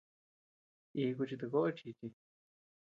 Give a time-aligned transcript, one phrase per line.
[1.03, 2.07] Iku chitokoʼo chichí.